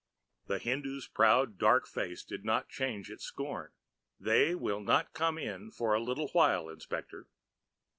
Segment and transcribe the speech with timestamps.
[0.47, 3.69] The Hindoo's proud, dark face did not change its scorn.
[4.19, 7.27] "They will not come in for a little while, inspector.